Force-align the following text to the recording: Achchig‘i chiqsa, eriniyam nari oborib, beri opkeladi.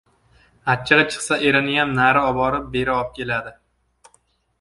Achchig‘i 0.73 1.03
chiqsa, 1.15 1.37
eriniyam 1.49 1.93
nari 1.99 2.23
oborib, 2.31 2.65
beri 2.77 2.93
opkeladi. 2.95 3.53